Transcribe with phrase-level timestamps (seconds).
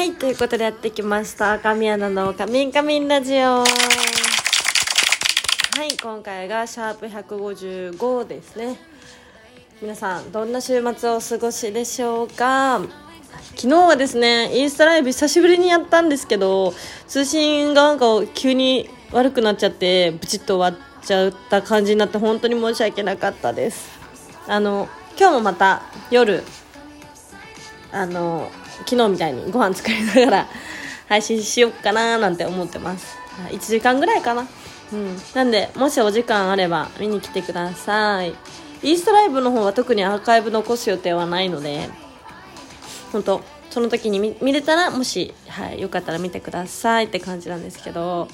[0.00, 1.58] はい、ということでやってきました。
[1.58, 3.58] 神アナのカミンカミンラジオ。
[3.58, 3.66] は
[5.86, 8.78] い、今回がシャープ155ですね。
[9.82, 12.80] 皆さん、どんな週末をお過ごしでしょうか？
[13.56, 16.72] 昨日はですね、インスタライブ久しぶりにやったんですけど、
[17.06, 23.90] 通信がなんか急に悪くなっちゃって、ブチッと終わっちゃった感じになって、本当に申し訳なかったです。
[24.48, 24.88] あの、
[25.18, 26.42] 今日もまた夜、
[27.92, 28.50] あの
[28.86, 30.48] 昨日みたいにご飯作りながら
[31.08, 33.16] 配信しようかななんて思ってます。
[33.50, 34.46] 1時間ぐらいかな。
[34.92, 35.16] うん。
[35.34, 38.34] なんでもしお時間あれば見に来てください。
[38.82, 41.90] インスタライブの方は特にアーカイブ残す予定はないので
[43.12, 48.28] 本当その時に見見れたらもし、はい、よかったら見てくださいって感じなんですけど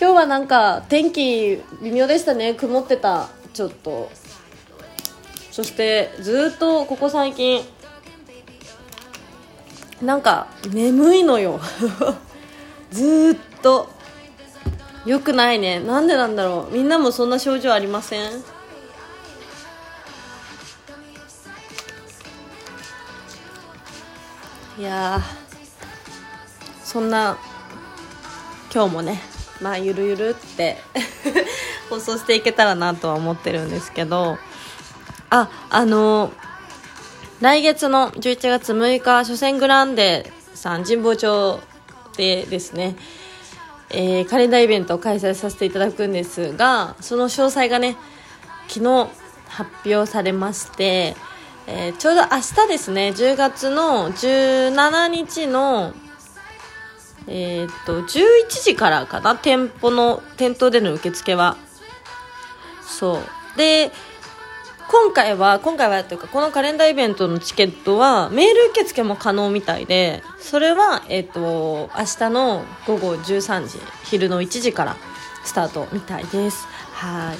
[0.00, 2.54] 今日はなんか天気微妙でしたね。
[2.54, 3.28] 曇ってた。
[3.52, 4.10] ちょっと。
[5.50, 7.62] そしてずっとここ最近
[10.00, 11.60] なんか眠いのよ。
[12.90, 13.88] ずっと。
[15.06, 15.80] よくないね。
[15.80, 16.74] なんでなんだろう。
[16.74, 18.44] みんなもそんな症状ありません？
[24.78, 25.20] いや
[26.82, 27.36] そんな
[28.72, 29.20] 今日もね
[29.60, 30.78] まあゆるゆるって
[31.90, 34.38] 放送していけたらなとは思ってるんですけど。
[35.32, 36.32] ああの
[37.40, 41.58] 来月の11月6日初戦グランデさん神保町
[42.18, 42.96] でですね、
[43.88, 47.96] えーカレンダーイベントを開催させていただくんですがその詳細がね
[48.68, 49.08] 昨日
[49.48, 51.16] 発表されまして、
[51.66, 55.94] えーちょうど明日ですね10月の17日の
[57.26, 58.08] えーっと11
[58.62, 61.56] 時からかな店舗の店頭での受付は。
[62.82, 63.20] そう。
[63.56, 63.92] で
[64.90, 74.96] 今回は今回はというかこのカレンダーイベントのチケットはメール受付も可能みたいでそれは、えっと明日の午後13時昼の1時から
[75.44, 76.66] スタートみたいです。
[76.92, 77.36] はい。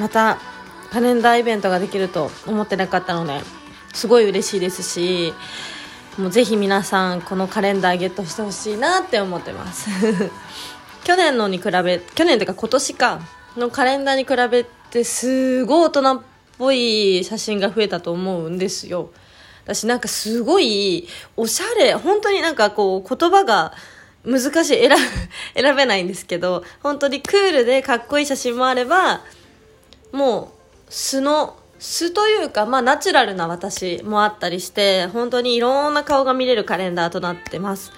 [0.00, 0.38] また
[0.92, 3.40] カレンダーイベントができると思ってなかったので
[3.92, 5.34] すごい嬉しいですし
[6.16, 9.90] もうぜひ皆さんこのカレンダーゲットしてほしいなって思ってます。
[11.02, 13.39] 去年のに比べ去年というか今年か。
[13.56, 16.22] のカレンダーに比べてすごい大人っ
[16.58, 19.10] ぽい写真が増えたと思うんですよ。
[19.64, 21.06] 私なんかすごい
[21.36, 23.72] おしゃれ本当になんかこう言葉が
[24.24, 24.88] 難しい。
[24.88, 24.96] 選べ
[25.62, 29.22] 選べないんですけど本当にクールでかっこいい写真もあれば
[30.12, 30.52] も
[30.88, 37.90] う素の素というか、まあ、ナチュラルな私もあったりして本当にいろんな顔が見れるカレンダーとなってます。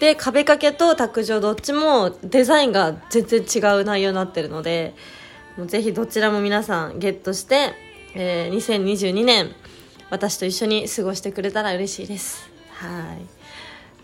[0.00, 4.94] で壁掛けと卓上どっちもデザインが全然違う内容になってるので
[5.56, 7.74] もうぜひどちらも皆さんゲットして、
[8.14, 9.54] えー2022年
[10.10, 12.50] 私と一緒に過ごしてくれたら嬉しいです。
[12.72, 13.26] はい。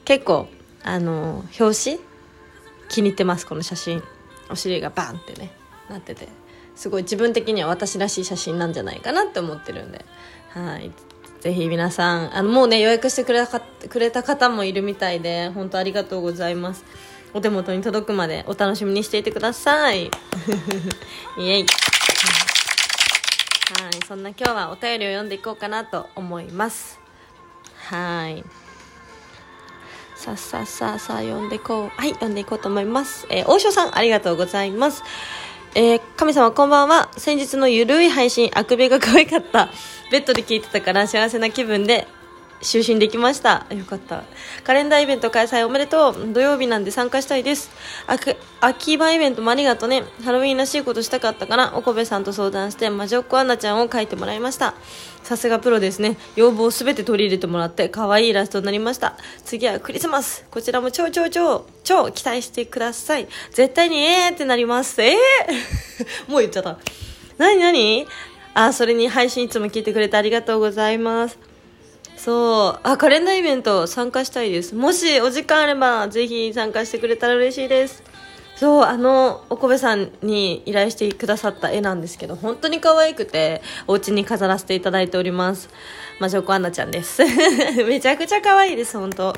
[0.05, 0.47] 結構
[0.84, 1.99] あの表紙
[2.89, 4.03] 気に入ってますこの写真。
[4.49, 5.51] お尻がバンってね
[5.91, 6.28] なってて。
[6.77, 10.05] すごい自分的には私らしい写真なんじゃないかなって思ってるんで。
[10.51, 10.93] はい。
[11.47, 16.84] ぜひ皆さんあのもうね予約してくれくれた方もいるみたいで本当ありがとうございます。
[17.33, 20.11] お手元に届くまでお楽しみにしていてください。
[21.39, 21.62] イエイ。
[21.62, 21.67] はい。
[24.09, 26.99] そんな今日はお便りを読んでいこうかなと思います。
[27.91, 28.43] はい。
[30.17, 31.89] さあさあさあさあ読んでいこう。
[31.91, 35.05] はい読んでいこうと思います、えー、大塩さんありがとうございます
[35.78, 37.10] えー神様こんばんは。
[37.19, 39.69] 先日のゆるい配信あくびが可愛かった。
[40.10, 42.09] ベッドで聞いてたから幸せな気分で
[42.62, 43.67] 就寝できました。
[43.71, 44.25] よかった。
[44.65, 46.33] カレンダーイベント開催おめでとう。
[46.33, 47.71] 土曜日なんで参加したいです。
[48.07, 50.04] あく秋葉イベントもありがとうね。
[50.25, 54.75] ハロウィンらしいことしたかったからおこべさんと相談して魔女っ子アンナちゃんを描いてもらいました。
[55.22, 56.16] さすがプロですね。
[56.36, 59.16] 要望すべて取り入れてもらって可愛いイラストになりました。
[59.45, 60.45] 次はクリスマス。
[60.51, 63.28] こちらも超超超超期待してください。
[63.51, 65.03] 絶対にえーってなります。
[65.03, 65.16] えー
[66.30, 66.78] もう言っちゃった。
[67.39, 68.07] 何何？
[68.54, 71.39] あそれに配信いつも聞いてくれてありがとうございます。
[72.16, 72.80] そう。
[72.83, 74.74] あカレンダーイベント参加したいです。
[74.74, 78.03] もしお時間あればぜひ参加してくれたら嬉しいです。
[78.57, 85.68] そうあのおこべさんに依頼してくださった絵なんですけど本当に可愛くてお家に飾らせていただいております。
[86.18, 87.22] 魔女子アンナちゃんです。
[87.86, 89.34] めちゃくちゃ可愛いです本当。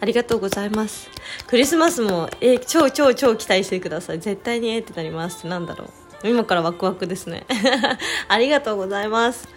[0.00, 1.08] ありがとうございます。
[1.46, 4.18] クリスマスもえ超超超期待してください。
[4.18, 5.46] 絶対にえってなります。
[5.46, 5.84] なんだろ
[6.24, 6.28] う。
[6.28, 7.46] 今からワクワクですね。
[8.26, 9.48] ありがとうございます。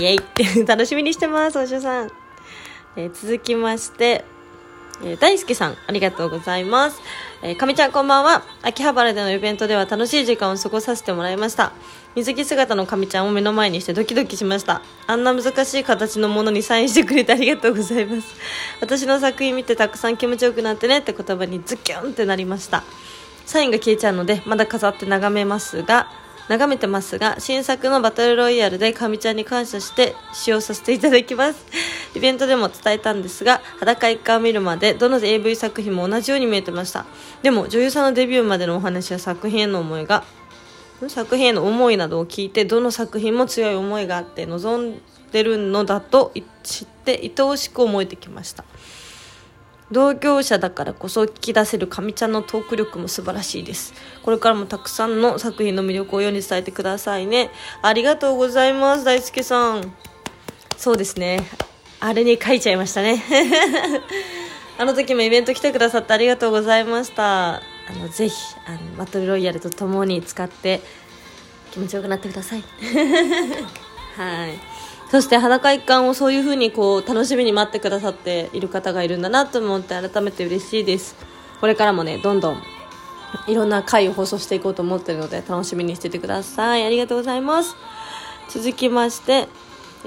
[0.00, 0.18] イエイ
[0.66, 2.10] 楽しみにしてますお嬢さん、
[2.96, 4.24] えー続きまして
[5.02, 7.00] えー、大輔さん、ありがとうございます。
[7.42, 8.42] えー、かみちゃんこんばんは。
[8.62, 11.72] 秋葉原でのイベントでは楽しい時間を過ごさせてもらいました。
[12.14, 14.80] 水着姿のかみちゃんを目の前にしてドキドキしました。
[15.06, 18.34] あんな難しい形のものにサインしてくれてありがとうございます。
[18.80, 22.82] 私の作品見てたくさん気持ちよくなってねって言葉にズキュンってなりました。
[23.44, 26.10] サインが消えちゃうので、まだ飾って眺めますが、
[26.48, 31.66] 眺めてますが、新作のバトルロイヤルでかみちゃんに感謝して使用させていただきます。
[32.14, 37.04] イベントでも伝えたんですが、裸一回を見るまでどの AV 作品も同じように見えてました。
[37.42, 40.22] でも女優さんのデビューまでのお話や作品への思いが、
[41.08, 45.02] 作品への思いなどを聞いて、どの作品も強い思いがあって望ん
[45.32, 46.32] でるのだと
[46.62, 48.64] 知って愛おしく思えてきました。
[49.92, 53.94] 同業者だからこそ聞き出せる神ちゃんのトーク力も素晴らしいです。
[54.22, 57.50] これからもたくさんの作品の魅力を世に伝えてくださいね。
[57.82, 59.94] ありがとうございます大輔さん。
[60.76, 61.48] そうですね。
[62.00, 63.22] あれに書いちゃいましたね。
[64.78, 67.54] あの時もイベント来てくださってありがとうございました。
[67.54, 67.62] あ
[67.98, 68.34] のぜひ
[68.66, 70.80] あのバトルロイヤルとともに使って
[71.70, 72.64] 気持ちよくなってください。
[74.16, 74.58] はい。
[75.10, 81.16] そして裸一貫をそういう風にこう楽しみに待ってくださっている方がいるんだなと思って改めて嬉しいです
[81.60, 82.62] これからもねどんどん
[83.46, 87.76] いろんな回を放送していこうと思っているので楽しみにしててくださいありがとうございます
[88.48, 89.48] 続きまして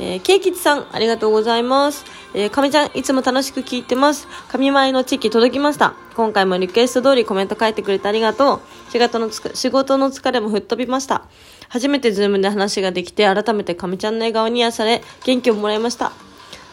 [0.01, 2.05] えー、ケイキチさん、ありがとうございます。
[2.33, 4.29] えー、かみちゃん、いつも楽しく聞いてます。
[4.47, 5.93] 神前の地域届きました。
[6.15, 8.91] 今回もリクエスト通りコメント書いてくれてありがとう。
[8.91, 11.25] 仕事の仕事の疲れも吹っ飛びました。
[11.69, 16.12] 初めて Zoom で話ができて、改めてかみちゃんの笑顔に癒され、元気をもらいました。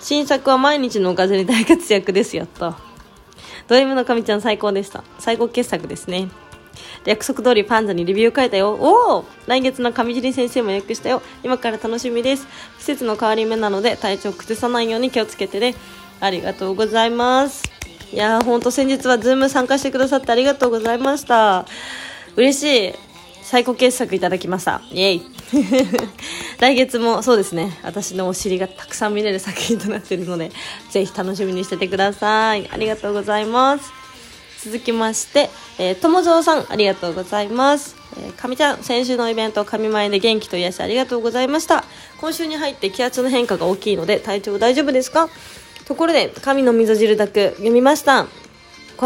[0.01, 2.79] 新作は毎日のおかずに大活躍です、やった。
[3.69, 5.05] ド M のかみちゃん最高でした。
[5.19, 6.29] 最高傑作ですね。
[7.05, 8.73] 約束通りパンダにレビュー書いたよ。
[8.73, 11.23] おお来月の上尻先生も予約したよ。
[11.43, 12.47] 今から楽しみです。
[12.79, 15.75] 季節の変わり目なので体調崩さないように気をつけてね。
[16.21, 17.65] ありがとうございます。
[18.13, 21.67] いやー、ほんと先日は Zoom 参加してくださってありがとうございました。
[22.37, 23.06] 嬉しい。
[23.49, 24.83] 最高傑作いただきました。
[24.91, 25.23] イェイ。
[26.59, 30.51] 来月もそうですね、私のお尻がたくさん見れる作品となっているので、
[30.91, 32.69] ぜひ楽しみにしててください。
[32.69, 33.93] ありがとうございます。
[34.65, 35.49] 続きまして、
[35.79, 37.95] えー、友蔵さん、ありがとうございます。
[38.21, 41.85] えー、かみちゃん、先週のイベント、神前で元気と癒しありがとうございました。
[42.21, 45.29] 今週に入って気圧の変化が大きいので、体調大丈夫ですか？
[45.85, 48.27] ところで、神の溝汁だく読みました。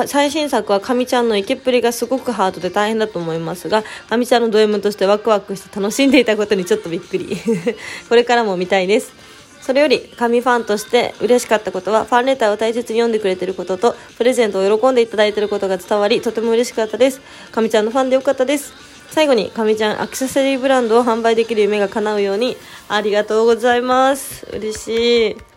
[0.06, 7.36] 最新作は神ちゃんのイケっぷりがすごくハードで大変だと思いますが、神ちゃんのド M としてワクワクして楽しんでいたことにちょっとびっくり。
[8.08, 9.12] これからも見たいです。
[9.60, 17.20] それより、神ファンとして嬉しかったことは、ファンレターを大切に読んでくれてることと、プレゼントを喜んでいただいてることが伝わり、とても嬉しかったです。
[17.52, 18.72] 神ちゃんのファンでよかったです。
[19.10, 22.56] 最後に、神ちゃんアクセサリーブランドを販売できる夢が叶うように、
[22.88, 24.46] ありがとうございます。
[24.52, 25.49] 嬉しい。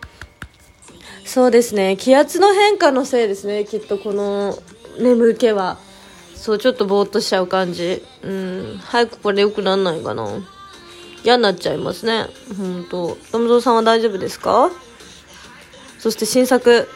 [1.24, 1.96] そうですね。
[1.98, 3.64] 気圧の変化のせいですね。
[3.64, 4.56] きっとこの
[4.98, 5.78] 眠気は。
[6.36, 8.02] そうちょっとぼーっとしちゃう感じ。
[8.22, 8.80] うん。
[8.84, 10.28] 早くこれ良くなんないかな。
[11.24, 12.26] 嫌になっちゃいますね。
[12.58, 14.70] 本当友蔵さんは大丈夫ですか？
[15.98, 16.86] そして新作。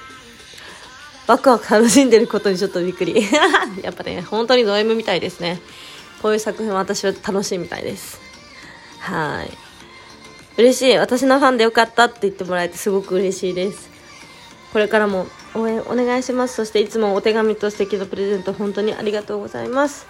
[1.27, 3.15] ワクワク楽しんでることにちょっとびっくり。
[3.83, 5.61] やっぱね本当にド M みたいですね。
[6.21, 8.21] こういう作品は私は楽しいみたいです。
[9.01, 9.51] はい。
[10.59, 10.97] 嬉しい。
[10.99, 13.89] 私のファンでよかったって言ってもらえてすごく嬉しいです。
[14.73, 20.07] これからも応援お願いしますそしていつもお手紙と素敵なプレゼント本当にありがとうございます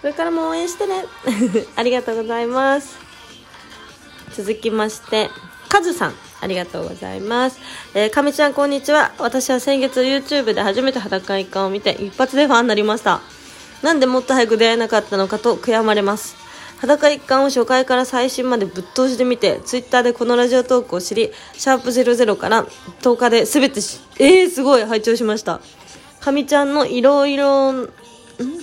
[0.00, 1.04] これからも応援してね
[1.76, 2.96] ありがとうございます
[4.34, 5.30] 続きまして
[5.68, 7.58] カズさんありがとうございます。
[7.94, 9.12] えー、かみちゃんこんにちは。
[9.18, 13.20] 私は先月 YouTube で初めて裸一貫を見て一発でファンになりました。
[13.82, 16.45] なんでもっと早く出会えなかったのかと悔やまれます。
[16.78, 22.66] 裸一貫を初回から最新までぶっ通しで見て、ツイッターでこのラジオトークを知り、シャープ00から
[23.02, 25.60] 10日で全てし、えー、すごい拝聴しました。
[26.20, 27.72] かみちゃんのいろいろ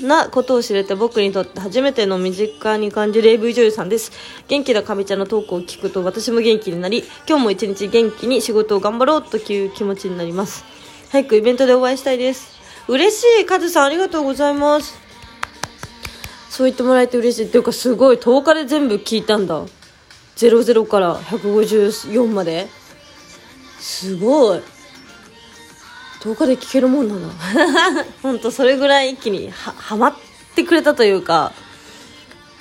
[0.03, 4.11] なことを知れて僕にとって初めての身近に感じる AV 女優さんです。
[4.47, 10.63] 元気なかみちゃんのトークを聞くと私も元気になり、今日も一日元気に仕事を頑張ろうという気持ちになります。
[11.09, 12.53] 早くイベントでお会いしたいです。
[12.87, 15.02] 嬉しいカズさんありがとうございます。
[16.53, 17.47] そう言ってもらえて嬉しい。
[17.47, 19.65] っていうかすごい10日で全部聞いたんだ。
[20.35, 22.67] 00から154まで。
[23.79, 24.61] すごい。
[26.21, 27.31] 10日で聞けるもんだな。
[28.21, 30.13] ほんとそれぐらい一気にはまっ
[30.53, 31.53] てくれたというか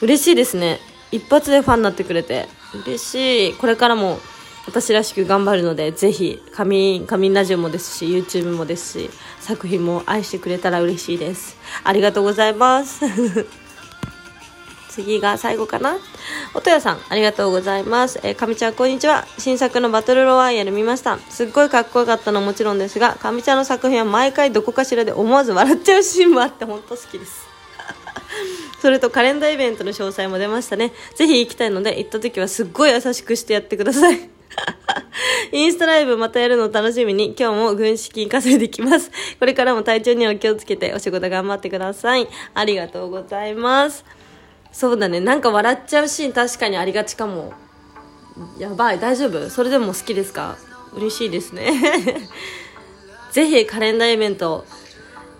[0.01, 0.81] 嬉しいですね。
[1.11, 2.49] 一発でファンになってくれて。
[2.87, 3.55] 嬉しい。
[3.57, 4.19] これからも
[4.67, 11.59] 私らしく頑張るのでぜひ仮眠ラジオもですし YouTube もですし作品も愛してくれたら嬉しいです。
[11.85, 13.05] ありがとうございます。
[14.93, 15.97] 次が最後かな。
[16.55, 18.21] 音屋さん、ありがとうございます。
[18.23, 19.27] えー、かみちゃん、こんにちは。
[19.39, 21.19] 新作のバトルロワイヤル見ました。
[21.31, 27.47] すっごいかっこよかったのはもちろんですが、かみちゃんの作品は毎回どこかしらで思わず笑っちゃうシーンもあって、本当好きです。
[28.83, 30.93] それとカレンダーイベントの詳細も出ましたね。
[31.15, 34.29] ぜひ行きたいので、行った時はすっごい優しくしてやってください。
[35.53, 39.11] インスタライブまたやるのを楽しみに、今日も軍資金稼いできます。
[39.39, 42.29] これからも体調には気をつけてお仕事頑張ってください。
[42.53, 44.22] ありがとうございます。
[44.73, 45.21] そうだね。
[45.21, 47.53] なんか笑っちゃうシーン確かにありがちかも。
[48.59, 48.99] やばい。
[48.99, 49.51] 大丈夫？
[49.51, 50.57] それでも好きですか？
[50.95, 51.73] 嬉しいですね。
[53.31, 54.65] ぜひカレンダーイベント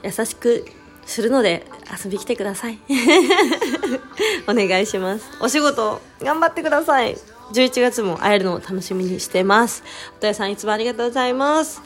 [0.03, 0.65] 優しく
[1.05, 1.67] するので
[2.05, 2.79] 遊び来てください。
[4.47, 5.25] お願いします。
[5.41, 7.17] お仕事頑張ってください。
[7.53, 9.83] 11月も会えるのを楽しみにしてます。
[10.17, 11.83] おとやさんいつもありがとうございます。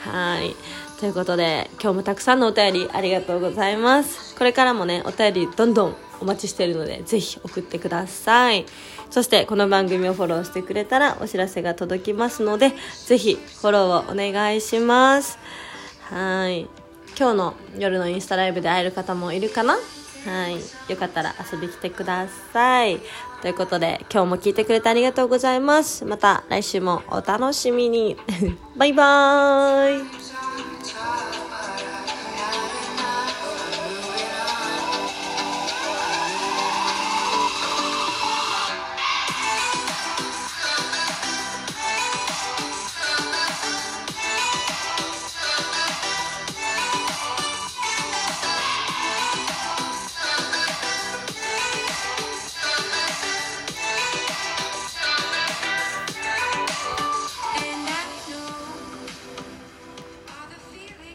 [0.00, 0.56] はい。
[0.98, 4.34] ということで、今日もたくさんのお便りありがとうございます。
[4.36, 8.64] これからもね、お便りどんどんお待ちしているので、ぜひ送ってください。
[9.10, 12.72] そして、この番組をフォローしてくれたらお知らせが届きますので、
[13.06, 15.38] ぜひフォローをお願いします。
[16.10, 16.62] はい。
[17.16, 19.74] 今日の夜のインスタライブで会える方もいるかな？
[19.74, 19.80] は
[20.48, 20.56] い。
[20.90, 22.98] よかったら遊びに来てください。
[23.42, 26.06] ということで、今日も聞いてくれてありがとうございます。
[26.06, 28.16] また来週もお楽しみに。
[28.76, 30.23] バイバーイ。